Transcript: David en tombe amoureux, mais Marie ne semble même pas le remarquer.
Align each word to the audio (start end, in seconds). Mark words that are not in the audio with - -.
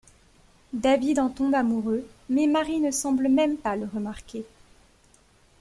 David 0.73 1.19
en 1.19 1.29
tombe 1.29 1.53
amoureux, 1.53 2.07
mais 2.27 2.47
Marie 2.47 2.79
ne 2.79 2.89
semble 2.89 3.27
même 3.29 3.55
pas 3.55 3.75
le 3.75 3.85
remarquer. 3.85 4.47